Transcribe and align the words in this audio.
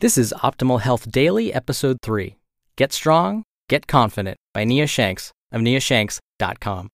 This 0.00 0.18
is 0.18 0.34
Optimal 0.42 0.82
Health 0.82 1.10
Daily, 1.10 1.54
Episode 1.54 1.96
3 2.02 2.36
Get 2.76 2.92
Strong, 2.92 3.44
Get 3.70 3.86
Confident 3.86 4.36
by 4.52 4.64
Nia 4.64 4.86
Shanks 4.86 5.32
of 5.50 5.62
niashanks.com. 5.62 6.90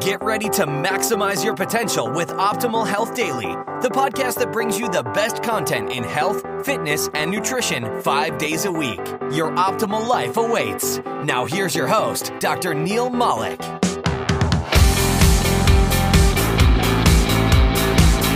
Get 0.00 0.20
ready 0.20 0.48
to 0.50 0.66
maximize 0.66 1.44
your 1.44 1.54
potential 1.54 2.10
with 2.10 2.30
Optimal 2.30 2.84
Health 2.84 3.14
Daily, 3.14 3.54
the 3.80 3.90
podcast 3.92 4.40
that 4.40 4.50
brings 4.50 4.76
you 4.76 4.88
the 4.88 5.04
best 5.14 5.44
content 5.44 5.92
in 5.92 6.02
health, 6.02 6.42
fitness, 6.66 7.08
and 7.14 7.30
nutrition 7.30 8.02
five 8.02 8.38
days 8.38 8.64
a 8.64 8.72
week. 8.72 8.98
Your 9.30 9.52
optimal 9.52 10.04
life 10.08 10.36
awaits. 10.36 10.98
Now, 11.22 11.44
here's 11.44 11.76
your 11.76 11.86
host, 11.86 12.32
Dr. 12.40 12.74
Neil 12.74 13.08
Malik. 13.08 13.60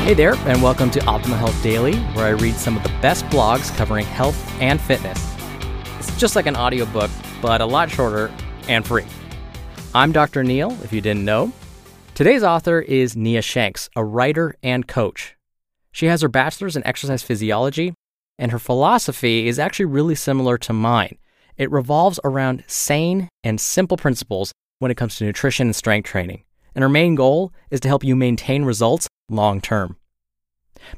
Hey 0.05 0.13
there, 0.13 0.35
and 0.41 0.63
welcome 0.63 0.91
to 0.91 1.01
Optimal 1.01 1.39
Health 1.39 1.63
Daily, 1.63 1.97
where 2.13 2.27
I 2.27 2.33
read 2.33 2.57
some 2.57 2.77
of 2.77 2.83
the 2.83 2.91
best 3.01 3.25
blogs 3.29 3.75
covering 3.75 4.05
health 4.05 4.37
and 4.61 4.79
fitness. 4.79 5.35
It's 5.99 6.15
just 6.21 6.37
like 6.37 6.45
an 6.45 6.57
audiobook, 6.57 7.11
but 7.41 7.63
a 7.63 7.65
lot 7.65 7.91
shorter 7.91 8.31
and 8.69 8.87
free. 8.87 9.07
I'm 9.95 10.13
Dr. 10.13 10.45
Neil, 10.45 10.77
if 10.83 10.93
you 10.93 11.01
didn't 11.01 11.25
know. 11.25 11.55
Today's 12.15 12.43
author 12.43 12.81
is 12.81 13.17
Nia 13.17 13.41
Shanks, 13.41 13.89
a 13.97 14.05
writer 14.05 14.57
and 14.63 14.87
coach. 14.87 15.37
She 15.91 16.05
has 16.05 16.21
her 16.21 16.29
bachelor's 16.29 16.77
in 16.77 16.87
exercise 16.87 17.23
physiology, 17.23 17.95
and 18.39 18.53
her 18.53 18.59
philosophy 18.59 19.49
is 19.49 19.59
actually 19.59 19.87
really 19.87 20.17
similar 20.17 20.59
to 20.59 20.75
mine. 20.75 21.17
It 21.57 21.71
revolves 21.71 22.21
around 22.25 22.63
sane 22.67 23.31
and 23.43 23.59
simple 23.59 23.97
principles 23.97 24.53
when 24.81 24.91
it 24.91 24.99
comes 24.99 25.17
to 25.17 25.25
nutrition 25.25 25.69
and 25.69 25.75
strength 25.75 26.11
training. 26.11 26.45
And 26.75 26.83
her 26.83 26.91
main 26.91 27.15
goal 27.15 27.55
is 27.71 27.81
to 27.81 27.89
help 27.89 28.05
you 28.05 28.15
maintain 28.15 28.67
results 28.67 29.09
long 29.29 29.61
term. 29.61 29.97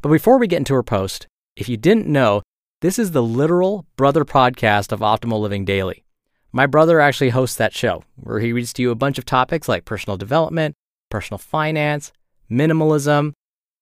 But 0.02 0.10
before 0.10 0.38
we 0.38 0.46
get 0.46 0.58
into 0.58 0.74
her 0.74 0.82
post, 0.82 1.26
if 1.56 1.68
you 1.68 1.76
didn't 1.76 2.06
know, 2.06 2.42
this 2.80 2.98
is 2.98 3.12
the 3.12 3.22
literal 3.22 3.86
brother 3.96 4.24
podcast 4.24 4.92
of 4.92 5.00
Optimal 5.00 5.40
Living 5.40 5.64
Daily. 5.64 6.04
My 6.52 6.66
brother 6.66 7.00
actually 7.00 7.30
hosts 7.30 7.56
that 7.56 7.74
show, 7.74 8.02
where 8.16 8.40
he 8.40 8.52
reads 8.52 8.72
to 8.74 8.82
you 8.82 8.90
a 8.90 8.94
bunch 8.94 9.18
of 9.18 9.24
topics 9.24 9.68
like 9.68 9.84
personal 9.84 10.16
development, 10.16 10.74
personal 11.10 11.38
finance, 11.38 12.12
minimalism, 12.50 13.32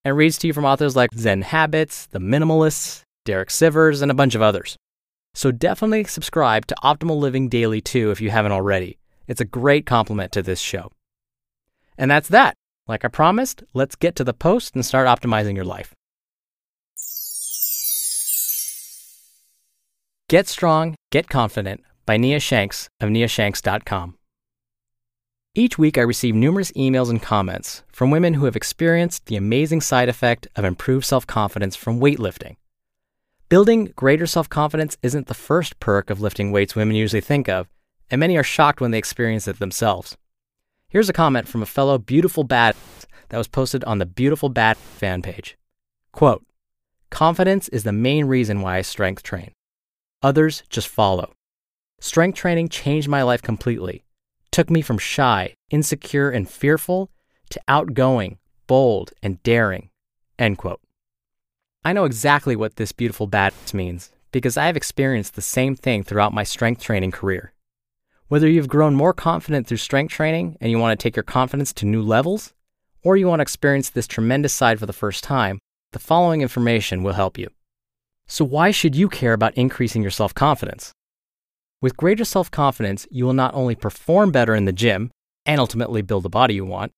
and 0.04 0.16
reads 0.16 0.38
to 0.38 0.46
you 0.46 0.52
from 0.52 0.64
authors 0.64 0.96
like 0.96 1.14
Zen 1.14 1.42
Habits, 1.42 2.06
The 2.06 2.18
Minimalists, 2.18 3.02
Derek 3.24 3.48
Sivers, 3.48 4.02
and 4.02 4.10
a 4.10 4.14
bunch 4.14 4.34
of 4.34 4.42
others. 4.42 4.76
So 5.34 5.50
definitely 5.50 6.04
subscribe 6.04 6.66
to 6.66 6.76
Optimal 6.84 7.18
Living 7.18 7.48
Daily 7.48 7.80
too 7.80 8.10
if 8.10 8.20
you 8.20 8.30
haven't 8.30 8.52
already. 8.52 8.98
It's 9.26 9.40
a 9.40 9.46
great 9.46 9.86
complement 9.86 10.32
to 10.32 10.42
this 10.42 10.60
show. 10.60 10.92
And 11.96 12.10
that's 12.10 12.28
that. 12.28 12.54
Like 12.86 13.04
I 13.04 13.08
promised, 13.08 13.64
let's 13.72 13.96
get 13.96 14.14
to 14.16 14.24
the 14.24 14.34
post 14.34 14.74
and 14.74 14.84
start 14.84 15.08
optimizing 15.08 15.54
your 15.56 15.64
life. 15.64 15.94
Get 20.34 20.48
Strong, 20.48 20.96
Get 21.12 21.28
Confident 21.28 21.84
by 22.06 22.16
Nia 22.16 22.40
Shanks 22.40 22.88
of 22.98 23.08
niashanks.com. 23.08 24.18
Each 25.54 25.78
week, 25.78 25.96
I 25.96 26.00
receive 26.00 26.34
numerous 26.34 26.72
emails 26.72 27.08
and 27.08 27.22
comments 27.22 27.84
from 27.92 28.10
women 28.10 28.34
who 28.34 28.46
have 28.46 28.56
experienced 28.56 29.26
the 29.26 29.36
amazing 29.36 29.80
side 29.80 30.08
effect 30.08 30.48
of 30.56 30.64
improved 30.64 31.06
self 31.06 31.24
confidence 31.24 31.76
from 31.76 32.00
weightlifting. 32.00 32.56
Building 33.48 33.92
greater 33.94 34.26
self 34.26 34.48
confidence 34.48 34.96
isn't 35.04 35.28
the 35.28 35.34
first 35.34 35.78
perk 35.78 36.10
of 36.10 36.20
lifting 36.20 36.50
weights 36.50 36.74
women 36.74 36.96
usually 36.96 37.20
think 37.20 37.48
of, 37.48 37.68
and 38.10 38.18
many 38.18 38.36
are 38.36 38.42
shocked 38.42 38.80
when 38.80 38.90
they 38.90 38.98
experience 38.98 39.46
it 39.46 39.60
themselves. 39.60 40.16
Here's 40.88 41.08
a 41.08 41.12
comment 41.12 41.46
from 41.46 41.62
a 41.62 41.66
fellow 41.76 41.96
Beautiful 41.96 42.42
Bad 42.42 42.74
that 43.28 43.38
was 43.38 43.46
posted 43.46 43.84
on 43.84 43.98
the 43.98 44.04
Beautiful 44.20 44.48
Bad 44.48 44.78
fan 44.78 45.22
page. 45.22 45.56
Quote, 46.10 46.44
Confidence 47.08 47.68
is 47.68 47.84
the 47.84 47.92
main 47.92 48.24
reason 48.24 48.62
why 48.62 48.78
I 48.78 48.82
strength 48.82 49.22
train. 49.22 49.52
Others 50.24 50.62
just 50.70 50.88
follow. 50.88 51.34
Strength 52.00 52.38
training 52.38 52.70
changed 52.70 53.08
my 53.08 53.22
life 53.22 53.42
completely. 53.42 54.04
Took 54.50 54.70
me 54.70 54.80
from 54.80 54.96
shy, 54.96 55.52
insecure, 55.68 56.30
and 56.30 56.48
fearful 56.48 57.10
to 57.50 57.60
outgoing, 57.68 58.38
bold, 58.66 59.12
and 59.22 59.42
daring. 59.42 59.90
End 60.38 60.56
quote. 60.56 60.80
I 61.84 61.92
know 61.92 62.06
exactly 62.06 62.56
what 62.56 62.76
this 62.76 62.90
beautiful 62.90 63.28
badass 63.28 63.74
means 63.74 64.12
because 64.32 64.56
I 64.56 64.64
have 64.64 64.78
experienced 64.78 65.34
the 65.34 65.42
same 65.42 65.76
thing 65.76 66.02
throughout 66.02 66.32
my 66.32 66.42
strength 66.42 66.82
training 66.82 67.10
career. 67.10 67.52
Whether 68.28 68.48
you've 68.48 68.66
grown 68.66 68.94
more 68.94 69.12
confident 69.12 69.66
through 69.66 69.76
strength 69.76 70.12
training 70.12 70.56
and 70.58 70.70
you 70.70 70.78
want 70.78 70.98
to 70.98 71.02
take 71.02 71.16
your 71.16 71.22
confidence 71.22 71.74
to 71.74 71.84
new 71.84 72.02
levels, 72.02 72.54
or 73.02 73.18
you 73.18 73.28
want 73.28 73.40
to 73.40 73.42
experience 73.42 73.90
this 73.90 74.06
tremendous 74.06 74.54
side 74.54 74.80
for 74.80 74.86
the 74.86 74.94
first 74.94 75.22
time, 75.22 75.58
the 75.92 75.98
following 75.98 76.40
information 76.40 77.02
will 77.02 77.12
help 77.12 77.36
you. 77.36 77.50
So, 78.26 78.44
why 78.44 78.70
should 78.70 78.94
you 78.94 79.08
care 79.08 79.32
about 79.32 79.54
increasing 79.54 80.02
your 80.02 80.10
self 80.10 80.34
confidence? 80.34 80.92
With 81.80 81.96
greater 81.96 82.24
self 82.24 82.50
confidence, 82.50 83.06
you 83.10 83.24
will 83.24 83.34
not 83.34 83.54
only 83.54 83.74
perform 83.74 84.32
better 84.32 84.54
in 84.54 84.64
the 84.64 84.72
gym 84.72 85.10
and 85.44 85.60
ultimately 85.60 86.02
build 86.02 86.22
the 86.22 86.30
body 86.30 86.54
you 86.54 86.64
want, 86.64 86.92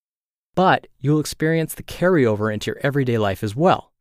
but 0.55 0.87
you 0.99 1.13
will 1.13 1.21
experience 1.21 1.75
the 1.75 1.83
carryover 1.83 2.53
into 2.53 2.71
your 2.71 2.81
everyday 2.83 3.19
life 3.19 3.43
as 3.43 3.57
well. 3.57 3.93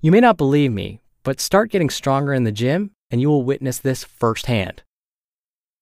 You 0.00 0.12
may 0.12 0.20
not 0.20 0.36
believe 0.36 0.72
me, 0.72 1.00
but 1.24 1.40
start 1.40 1.70
getting 1.70 1.90
stronger 1.90 2.32
in 2.32 2.44
the 2.44 2.52
gym 2.52 2.92
and 3.10 3.20
you 3.20 3.28
will 3.28 3.42
witness 3.42 3.78
this 3.78 4.04
firsthand. 4.04 4.82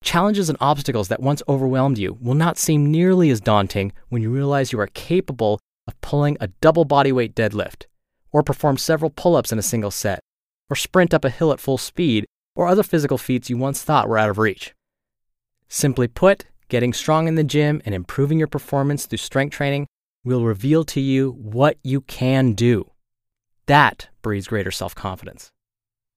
Challenges 0.03 0.49
and 0.49 0.59
obstacles 0.61 1.09
that 1.09 1.21
once 1.21 1.43
overwhelmed 1.49 1.99
you 1.99 2.17
will 2.21 2.35
not 2.35 2.57
seem 2.57 2.91
nearly 2.91 3.31
as 3.31 3.41
daunting 3.41 3.93
when 4.09 4.23
you 4.23 4.31
realize 4.31 4.73
you 4.73 4.81
are 4.81 4.89
capable 4.89 5.61
of 5.87 6.01
pulling 6.01 6.37
a 6.41 6.49
double 6.61 6.87
bodyweight 6.87 7.35
deadlift, 7.35 7.87
or 8.33 8.43
perform 8.43 8.77
several 8.77 9.11
pull 9.11 9.37
ups 9.37 9.53
in 9.53 9.59
a 9.59 9.63
single 9.63 9.91
set, 9.91 10.21
or 10.71 10.77
sprint 10.77 11.15
up 11.15 11.25
a 11.25 11.31
hill 11.31 11.53
at 11.53 11.61
full 11.61 11.79
speed, 11.79 12.27
or 12.55 12.67
other 12.67 12.83
physical 12.83 13.19
feats 13.19 13.49
you 13.49 13.57
once 13.57 13.83
thought 13.83 14.09
were 14.09 14.19
out 14.19 14.31
of 14.31 14.39
reach. 14.39 14.75
Simply 15.69 16.09
put, 16.09 16.47
getting 16.69 16.93
strong 16.93 17.29
in 17.29 17.35
the 17.35 17.45
gym 17.45 17.81
and 17.85 17.95
improving 17.95 18.39
your 18.39 18.49
performance 18.49 19.07
through 19.07 19.19
strength 19.19 19.55
training 19.55 19.87
will 20.25 20.45
reveal 20.45 20.85
to 20.85 21.01
you 21.01 21.33
what 21.33 21.79
you 21.83 22.01
can 22.03 22.53
do. 22.53 22.91
That 23.67 24.09
breeds 24.23 24.49
greater 24.49 24.71
self 24.71 24.95
confidence. 24.95 25.51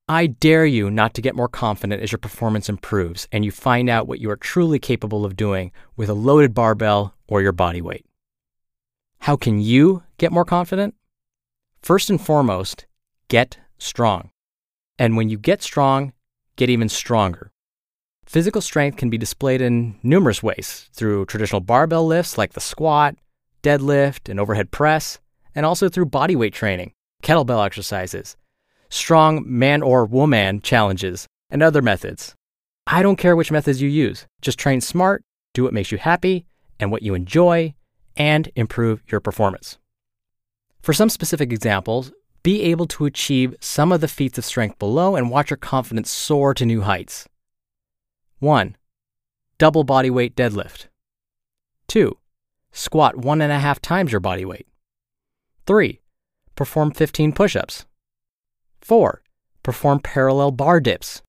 I 0.07 0.27
dare 0.27 0.65
you 0.65 0.89
not 0.89 1.13
to 1.13 1.21
get 1.21 1.35
more 1.35 1.47
confident 1.47 2.01
as 2.01 2.11
your 2.11 2.19
performance 2.19 2.67
improves 2.67 3.27
and 3.31 3.45
you 3.45 3.51
find 3.51 3.89
out 3.89 4.07
what 4.07 4.19
you 4.19 4.29
are 4.29 4.35
truly 4.35 4.79
capable 4.79 5.23
of 5.23 5.37
doing 5.37 5.71
with 5.95 6.09
a 6.09 6.13
loaded 6.13 6.53
barbell 6.53 7.13
or 7.27 7.41
your 7.41 7.53
body 7.53 7.81
weight. 7.81 8.05
How 9.19 9.37
can 9.37 9.61
you 9.61 10.03
get 10.17 10.31
more 10.31 10.43
confident? 10.43 10.95
First 11.81 12.09
and 12.09 12.19
foremost, 12.19 12.87
get 13.27 13.57
strong. 13.77 14.31
And 15.01 15.17
when 15.17 15.29
you 15.29 15.39
get 15.39 15.63
strong, 15.63 16.13
get 16.57 16.69
even 16.69 16.87
stronger. 16.87 17.51
Physical 18.23 18.61
strength 18.61 18.97
can 18.97 19.09
be 19.09 19.17
displayed 19.17 19.59
in 19.59 19.95
numerous 20.03 20.43
ways 20.43 20.91
through 20.93 21.25
traditional 21.25 21.59
barbell 21.59 22.05
lifts 22.05 22.37
like 22.37 22.53
the 22.53 22.59
squat, 22.59 23.15
deadlift, 23.63 24.29
and 24.29 24.39
overhead 24.39 24.69
press, 24.69 25.17
and 25.55 25.65
also 25.65 25.89
through 25.89 26.05
bodyweight 26.05 26.53
training, 26.53 26.93
kettlebell 27.23 27.65
exercises, 27.65 28.37
strong 28.91 29.43
man 29.43 29.81
or 29.81 30.05
woman 30.05 30.61
challenges, 30.61 31.27
and 31.49 31.63
other 31.63 31.81
methods. 31.81 32.35
I 32.85 33.01
don't 33.01 33.15
care 33.15 33.35
which 33.35 33.51
methods 33.51 33.81
you 33.81 33.89
use. 33.89 34.27
Just 34.43 34.59
train 34.59 34.81
smart, 34.81 35.23
do 35.55 35.63
what 35.63 35.73
makes 35.73 35.91
you 35.91 35.97
happy 35.97 36.45
and 36.79 36.91
what 36.91 37.01
you 37.01 37.15
enjoy, 37.15 37.73
and 38.15 38.51
improve 38.55 39.01
your 39.07 39.19
performance. 39.19 39.79
For 40.83 40.93
some 40.93 41.09
specific 41.09 41.51
examples, 41.51 42.11
be 42.43 42.63
able 42.63 42.87
to 42.87 43.05
achieve 43.05 43.55
some 43.59 43.91
of 43.91 44.01
the 44.01 44.07
feats 44.07 44.37
of 44.37 44.45
strength 44.45 44.79
below 44.79 45.15
and 45.15 45.29
watch 45.29 45.49
your 45.49 45.57
confidence 45.57 46.09
soar 46.09 46.53
to 46.53 46.65
new 46.65 46.81
heights. 46.81 47.27
1. 48.39 48.75
Double 49.57 49.83
body 49.83 50.09
weight 50.09 50.35
deadlift. 50.35 50.87
2. 51.87 52.17
Squat 52.71 53.17
one 53.17 53.41
and 53.41 53.51
a 53.51 53.59
half 53.59 53.79
times 53.81 54.11
your 54.11 54.21
body 54.21 54.45
weight. 54.45 54.67
3. 55.67 55.99
Perform 56.55 56.91
15 56.91 57.33
push 57.33 57.55
ups. 57.55 57.85
4. 58.79 59.21
Perform 59.61 59.99
parallel 59.99 60.51
bar 60.51 60.79
dips. 60.79 61.21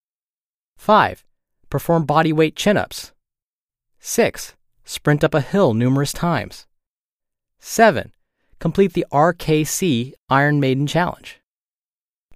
5. 0.78 1.24
Perform 1.68 2.06
body 2.06 2.32
weight 2.32 2.56
chin 2.56 2.76
ups. 2.76 3.12
6. 4.00 4.54
Sprint 4.84 5.22
up 5.22 5.34
a 5.34 5.40
hill 5.40 5.74
numerous 5.74 6.12
times. 6.12 6.66
7. 7.58 8.12
Complete 8.62 8.92
the 8.92 9.04
RKC 9.10 10.12
Iron 10.30 10.60
Maiden 10.60 10.86
Challenge. 10.86 11.40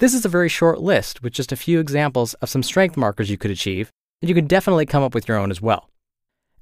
This 0.00 0.12
is 0.12 0.24
a 0.24 0.28
very 0.28 0.48
short 0.48 0.80
list 0.80 1.22
with 1.22 1.32
just 1.32 1.52
a 1.52 1.56
few 1.56 1.78
examples 1.78 2.34
of 2.34 2.48
some 2.48 2.64
strength 2.64 2.96
markers 2.96 3.30
you 3.30 3.38
could 3.38 3.52
achieve, 3.52 3.92
and 4.20 4.28
you 4.28 4.34
can 4.34 4.48
definitely 4.48 4.86
come 4.86 5.04
up 5.04 5.14
with 5.14 5.28
your 5.28 5.38
own 5.38 5.52
as 5.52 5.62
well. 5.62 5.88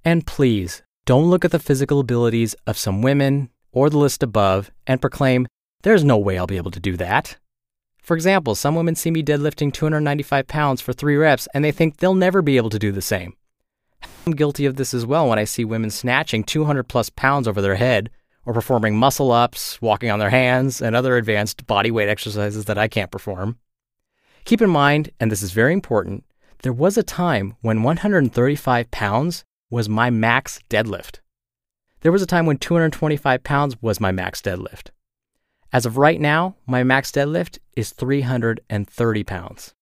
And 0.05 0.27
please, 0.27 0.83
don't 1.07 1.31
look 1.31 1.47
at 1.47 1.51
the 1.51 1.59
physical 1.59 1.99
abilities 1.99 2.55
of 2.67 2.77
some 2.77 3.01
women 3.01 3.49
or 3.73 3.89
the 3.89 3.97
list 3.97 4.23
above 4.23 4.71
and 4.87 5.01
proclaim, 5.01 5.47
there's 5.81 6.05
no 6.05 6.19
way 6.19 6.37
I'll 6.37 6.47
be 6.47 6.59
able 6.59 6.71
to 6.73 6.79
do 6.79 6.99
that. 6.99 7.39
For 8.03 8.15
example, 8.15 8.55
some 8.55 8.75
women 8.75 8.95
see 8.95 9.11
me 9.11 9.23
deadlifting 9.23 9.73
295 9.73 10.47
pounds 10.47 10.83
for 10.83 10.93
three 10.93 11.17
reps 11.17 11.49
and 11.55 11.65
they 11.65 11.73
think 11.73 11.97
they'll 11.97 12.13
never 12.13 12.43
be 12.43 12.59
able 12.59 12.69
to 12.69 12.79
do 12.79 12.93
the 12.93 13.01
same. 13.01 13.33
I'm 14.27 14.35
guilty 14.35 14.67
of 14.67 14.77
this 14.77 14.93
as 14.93 15.07
well 15.07 15.27
when 15.27 15.39
I 15.39 15.45
see 15.45 15.65
women 15.65 15.89
snatching 15.89 16.45
200 16.45 16.83
plus 16.83 17.09
pounds 17.09 17.49
over 17.49 17.63
their 17.63 17.77
head 17.77 18.11
or 18.47 18.53
performing 18.53 18.97
muscle 18.97 19.33
ups, 19.33 19.81
walking 19.81 20.11
on 20.11 20.19
their 20.19 20.31
hands, 20.31 20.83
and 20.83 20.95
other 20.95 21.17
advanced 21.17 21.67
body 21.67 21.91
weight 21.91 22.09
exercises 22.09 22.67
that 22.67 22.79
I 22.79 22.89
can't 22.89 23.11
perform. 23.11 23.59
Keep 24.45 24.63
in 24.63 24.71
mind, 24.71 25.11
and 25.19 25.31
this 25.33 25.43
is 25.43 25.53
very 25.53 25.73
important, 25.73 26.25
there 26.63 26.73
was 26.73 26.97
a 26.97 27.03
time 27.03 27.57
when 27.61 27.83
135 27.83 28.91
pounds 28.91 29.45
was 29.71 29.89
my 29.89 30.11
max 30.11 30.61
deadlift. 30.69 31.21
There 32.01 32.13
was 32.13 32.23
a 32.23 32.27
time 32.27 32.47
when 32.47 32.59
225 32.59 33.43
pounds 33.43 33.81
was 33.83 34.01
my 34.01 34.13
max 34.13 34.41
deadlift. 34.41 34.91
As 35.73 35.87
of 35.87 35.99
right 35.99 36.21
now, 36.21 36.55
my 36.67 36.85
max 36.85 37.11
deadlift 37.11 37.59
is 37.77 37.91
330 37.91 39.25
pounds. 39.25 39.75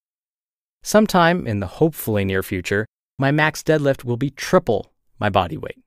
Sometime 0.82 1.46
in 1.46 1.60
the 1.60 1.66
hopefully 1.66 2.24
near 2.24 2.42
future, 2.42 2.86
my 3.18 3.30
max 3.30 3.62
deadlift 3.62 4.04
will 4.04 4.16
be 4.16 4.30
triple 4.30 4.92
my 5.20 5.28
body 5.28 5.56
weight. 5.56 5.78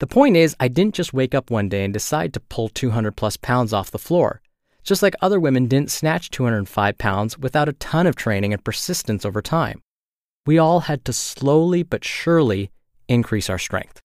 The 0.00 0.06
point 0.06 0.34
is, 0.34 0.56
I 0.58 0.68
didn't 0.68 0.94
just 0.94 1.12
wake 1.12 1.34
up 1.34 1.50
one 1.50 1.68
day 1.68 1.84
and 1.84 1.92
decide 1.92 2.32
to 2.32 2.40
pull 2.40 2.70
200 2.70 3.16
plus 3.16 3.36
pounds 3.36 3.74
off 3.74 3.90
the 3.90 3.98
floor, 3.98 4.40
just 4.82 5.02
like 5.02 5.14
other 5.20 5.38
women 5.38 5.66
didn't 5.66 5.90
snatch 5.90 6.30
205 6.30 6.96
pounds 6.96 7.38
without 7.38 7.68
a 7.68 7.74
ton 7.74 8.06
of 8.06 8.16
training 8.16 8.54
and 8.54 8.64
persistence 8.64 9.26
over 9.26 9.42
time. 9.42 9.82
We 10.46 10.56
all 10.56 10.80
had 10.80 11.04
to 11.04 11.12
slowly 11.12 11.82
but 11.82 12.02
surely 12.02 12.70
increase 13.08 13.50
our 13.50 13.58
strength. 13.58 14.00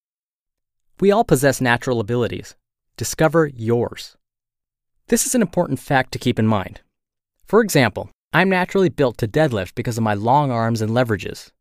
We 0.99 1.11
all 1.11 1.23
possess 1.23 1.61
natural 1.61 2.01
abilities. 2.01 2.55
Discover 2.97 3.47
yours. 3.55 4.17
This 5.07 5.25
is 5.25 5.33
an 5.33 5.41
important 5.41 5.79
fact 5.79 6.11
to 6.11 6.19
keep 6.19 6.37
in 6.37 6.47
mind. 6.47 6.81
For 7.45 7.61
example, 7.61 8.09
I'm 8.33 8.49
naturally 8.49 8.89
built 8.89 9.17
to 9.19 9.29
deadlift 9.29 9.75
because 9.75 9.97
of 9.97 10.03
my 10.03 10.13
long 10.13 10.51
arms 10.51 10.81
and 10.81 10.91
leverages. 10.91 11.51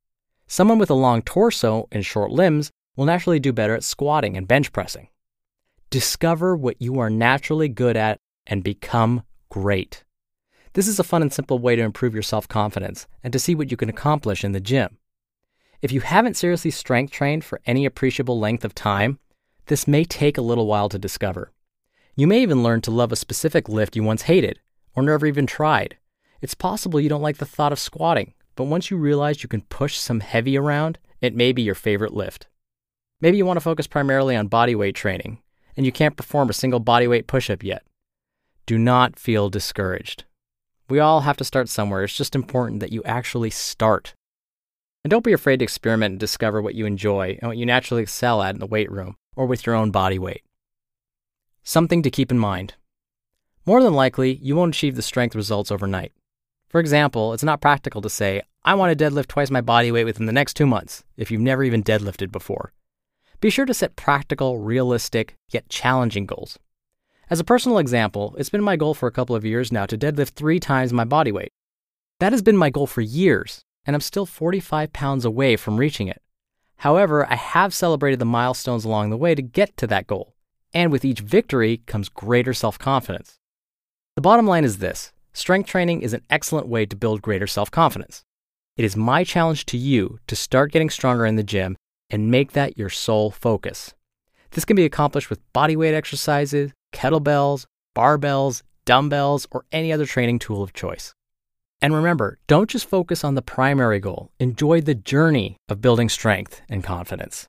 Someone 0.49 0.81
with 0.81 0.91
a 0.91 0.95
long 0.95 1.23
torso 1.23 1.87
and 1.93 2.05
short 2.05 2.33
limbs 2.33 2.73
will 2.97 3.05
naturally 3.05 3.41
do 3.41 3.53
better 3.53 3.75
at 3.75 3.85
squatting 3.85 4.37
and 4.37 4.49
bench 4.49 4.73
pressing. 4.73 5.09
Discover 5.91 6.57
what 6.57 6.81
you 6.81 6.99
are 6.99 7.11
naturally 7.11 7.69
good 7.69 7.97
at 7.97 8.19
and 8.47 8.63
become 8.65 9.23
great. 9.49 10.05
This 10.75 10.89
is 10.89 10.99
a 10.99 11.05
fun 11.05 11.23
and 11.23 11.33
simple 11.33 11.59
way 11.59 11.77
to 11.77 11.83
improve 11.83 12.15
your 12.15 12.23
self 12.23 12.49
confidence 12.49 13.07
and 13.23 13.33
to 13.33 13.39
see 13.39 13.55
what 13.55 13.71
you 13.71 13.77
can 13.77 13.89
accomplish 13.89 14.45
in 14.45 14.53
the 14.53 14.61
gym. 14.61 14.99
If 15.83 15.93
you 15.93 16.01
haven't 16.01 16.37
seriously 16.37 16.71
strength 16.71 17.13
trained 17.13 17.45
for 17.45 17.61
any 17.67 17.85
appreciable 17.85 18.39
length 18.39 18.65
of 18.65 18.75
time, 18.75 19.19
this 19.67 19.87
may 19.87 20.05
take 20.05 20.37
a 20.37 20.43
little 20.43 20.67
while 20.67 20.89
to 20.89 20.99
discover. 20.99 21.53
You 22.17 22.27
may 22.27 22.43
even 22.43 22.63
learn 22.63 22.81
to 22.83 22.91
love 22.91 23.13
a 23.13 23.17
specific 23.17 23.69
lift 23.69 23.97
you 23.97 24.03
once 24.03 24.23
hated 24.23 24.61
or 24.95 25.03
never 25.03 25.27
even 25.27 25.47
tried. 25.47 25.97
It's 26.41 26.55
possible 26.55 27.01
you 27.01 27.09
don't 27.09 27.23
like 27.23 27.39
the 27.39 27.47
thought 27.47 27.73
of 27.73 27.79
squatting, 27.79 28.35
but 28.57 28.65
once 28.65 28.91
you 28.91 28.97
realize 28.97 29.43
you 29.43 29.49
can 29.49 29.63
push 29.63 29.97
some 29.97 30.21
heavy 30.21 30.57
around, 30.57 30.99
it 31.21 31.35
may 31.35 31.53
be 31.53 31.63
your 31.63 31.75
favorite 31.75 32.15
lift. 32.15 32.47
Maybe 33.21 33.37
you 33.37 33.47
want 33.47 33.57
to 33.57 33.63
focus 33.63 33.87
primarily 33.87 34.37
on 34.37 34.49
body 34.49 34.75
weight 34.75 34.95
training, 34.95 35.39
and 35.77 35.87
you 35.87 35.93
can't 35.93 36.17
perform 36.17 36.51
a 36.51 36.55
single 36.55 36.81
body 36.81 37.07
weight 37.07 37.27
push 37.27 37.51
up 37.51 37.63
yet. 37.63 37.85
Do 38.67 38.79
not 38.79 39.19
feel 39.19 39.51
discouraged. 39.51 40.25
We 40.89 40.99
all 40.99 41.21
have 41.21 41.37
to 41.39 41.45
start 41.45 41.69
somewhere. 41.69 42.05
It's 42.05 42.17
just 42.17 42.35
important 42.35 42.81
that 42.81 42.93
you 42.93 43.03
actually 43.05 43.51
start. 43.51 44.15
And 45.03 45.11
don't 45.11 45.25
be 45.25 45.33
afraid 45.33 45.59
to 45.59 45.65
experiment 45.65 46.13
and 46.13 46.21
discover 46.21 46.61
what 46.61 46.75
you 46.75 46.87
enjoy 46.87 47.39
and 47.41 47.49
what 47.49 47.57
you 47.57 47.67
naturally 47.67 48.03
excel 48.03 48.43
at 48.43 48.55
in 48.55 48.61
the 48.61 48.67
weight 48.67 48.91
room 48.91 49.17
or 49.37 49.47
with 49.47 49.67
your 49.67 49.75
own 49.75 49.91
body 49.91 50.19
weight. 50.19 50.43
Something 51.63 52.03
to 52.03 52.11
keep 52.11 52.31
in 52.31 52.39
mind. 52.39 52.75
More 53.67 53.83
than 53.83 53.95
likely, 53.95 54.35
you 54.37 54.57
won't 54.57 54.75
achieve 54.75 54.97
the 54.97 55.03
strength 55.03 55.35
results 55.35 55.71
overnight. 55.71 56.13
For 56.69 56.81
example, 56.81 57.33
it's 57.33 57.45
not 57.45 57.61
practical 57.61 58.03
to 58.03 58.11
say, 58.11 58.43
I 58.65 58.75
want 58.75 58.97
to 58.97 59.05
deadlift 59.05 59.29
twice 59.29 59.51
my 59.51 59.61
body 59.61 59.93
weight 59.93 60.05
within 60.05 60.27
the 60.27 60.33
next 60.33 60.55
two 60.55 60.67
months 60.67 61.05
if 61.17 61.31
you've 61.31 61.41
never 61.41 61.65
even 61.65 61.83
deadlifted 61.83 62.31
before. 62.31 62.73
Be 63.45 63.51
sure 63.51 63.67
to 63.67 63.75
set 63.75 63.95
practical, 63.95 64.59
realistic, 64.59 65.37
yet 65.51 65.69
challenging 65.69 66.25
goals. 66.25 66.59
As 67.29 67.41
a 67.41 67.45
personal 67.45 67.77
example, 67.77 68.35
it's 68.39 68.49
been 68.49 68.65
my 68.65 68.75
goal 68.75 68.95
for 68.95 69.07
a 69.07 69.13
couple 69.13 69.37
of 69.37 69.45
years 69.45 69.71
now 69.71 69.85
to 69.85 69.99
deadlift 69.99 70.31
three 70.31 70.59
times 70.59 70.95
my 70.95 71.05
body 71.05 71.31
weight. 71.31 71.51
That 72.21 72.33
has 72.33 72.41
been 72.41 72.57
my 72.57 72.71
goal 72.71 72.87
for 72.87 73.03
years, 73.03 73.61
and 73.85 73.95
I'm 73.95 74.01
still 74.01 74.25
45 74.25 74.95
pounds 74.95 75.27
away 75.27 75.57
from 75.57 75.77
reaching 75.77 76.09
it. 76.09 76.23
However, 76.77 77.31
I 77.31 77.35
have 77.35 77.75
celebrated 77.75 78.19
the 78.19 78.25
milestones 78.25 78.87
along 78.87 79.11
the 79.11 79.19
way 79.19 79.35
to 79.35 79.43
get 79.43 79.77
to 79.77 79.87
that 79.89 80.07
goal, 80.07 80.33
and 80.73 80.91
with 80.91 81.05
each 81.05 81.21
victory 81.21 81.83
comes 81.85 82.09
greater 82.09 82.55
self 82.55 82.79
confidence. 82.79 83.39
The 84.17 84.23
bottom 84.23 84.47
line 84.47 84.65
is 84.65 84.79
this 84.79 85.13
strength 85.35 85.69
training 85.69 86.01
is 86.01 86.15
an 86.15 86.25
excellent 86.31 86.67
way 86.67 86.87
to 86.87 86.97
build 86.97 87.21
greater 87.21 87.47
self 87.47 87.71
confidence. 87.71 88.25
It 88.79 88.87
is 88.87 88.97
my 88.97 89.23
challenge 89.23 89.67
to 89.67 89.77
you 89.77 90.19
to 90.29 90.35
start 90.35 90.73
getting 90.73 90.89
stronger 90.89 91.27
in 91.27 91.37
the 91.37 91.43
gym 91.43 91.77
and 92.15 92.31
make 92.31 92.53
that 92.53 92.79
your 92.79 92.89
sole 92.89 93.33
focus. 93.33 93.93
This 94.53 94.65
can 94.65 94.77
be 94.77 94.85
accomplished 94.85 95.31
with 95.31 95.53
bodyweight 95.53 95.95
exercises, 95.95 96.71
kettlebells, 96.93 97.67
barbells, 97.97 98.63
dumbbells, 98.85 99.49
or 99.51 99.65
any 99.73 99.93
other 99.93 100.07
training 100.07 100.39
tool 100.39 100.63
of 100.63 100.73
choice. 100.73 101.13
And 101.83 101.93
remember, 101.93 102.39
don't 102.47 102.71
just 102.71 102.89
focus 102.89 103.25
on 103.25 103.35
the 103.35 103.43
primary 103.43 103.99
goal, 103.99 104.31
enjoy 104.39 104.81
the 104.81 104.95
journey 104.95 105.57
of 105.69 105.81
building 105.81 106.09
strength 106.09 106.63
and 106.69 106.85
confidence. 106.85 107.49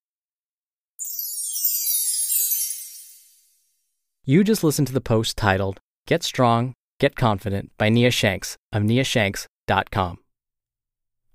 You 4.26 4.44
just 4.44 4.64
listened 4.64 4.88
to 4.88 4.94
the 4.94 5.00
post 5.00 5.38
titled 5.38 5.80
Get 6.08 6.24
Strong, 6.24 6.74
Get 7.00 7.16
Confident 7.16 7.72
by 7.78 7.90
Nia 7.90 8.10
Shanks 8.10 8.58
of 8.74 8.82
niashanks.com. 8.82 10.25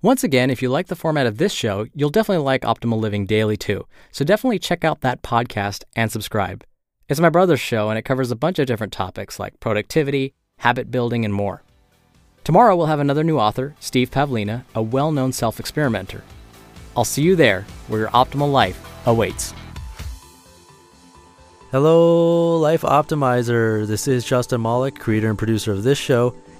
Once 0.03 0.25
again, 0.25 0.49
if 0.49 0.63
you 0.63 0.71
like 0.71 0.87
the 0.87 0.97
format 0.97 1.27
of 1.27 1.37
this 1.37 1.53
show, 1.53 1.87
you'll 1.95 2.09
definitely 2.09 2.43
like 2.43 2.63
Optimal 2.63 2.99
Living 2.99 3.27
Daily 3.27 3.59
too. 3.59 3.87
So 4.13 4.25
definitely 4.25 4.59
check 4.59 4.83
out 4.83 5.03
that 5.03 5.21
podcast 5.21 5.85
and 5.95 6.11
subscribe. 6.11 6.65
It's 7.11 7.21
my 7.21 7.29
brother's 7.29 7.61
show 7.61 7.91
and 7.91 7.99
it 7.99 8.07
covers 8.07 8.31
a 8.31 8.37
bunch 8.37 8.59
of 8.59 8.67
different 8.67 8.95
topics 8.95 9.39
like 9.39 9.61
productivity, 9.61 10.33
habit 10.61 10.91
building, 10.91 11.27
and 11.27 11.35
more. 11.35 11.63
Tomorrow 12.45 12.77
we'll 12.77 12.87
have 12.87 12.99
another 12.99 13.23
new 13.23 13.39
author, 13.39 13.77
Steve 13.79 14.11
Pavlina, 14.11 14.65
a 14.75 14.81
well 14.81 15.13
known 15.13 15.35
self 15.35 15.61
experimenter. 15.61 16.23
I'll 16.97 17.05
see 17.05 17.21
you 17.21 17.37
there 17.37 17.67
where 17.89 18.01
your 18.01 18.09
optimal 18.09 18.51
life 18.51 18.83
awaits. 19.05 19.53
Hello, 21.73 22.57
Life 22.57 22.83
Optimizer. 22.83 23.87
This 23.87 24.09
is 24.09 24.25
Justin 24.25 24.63
Malik, 24.63 24.99
creator 24.99 25.29
and 25.29 25.39
producer 25.39 25.73
of 25.73 25.83
this 25.83 25.99
show 25.99 26.35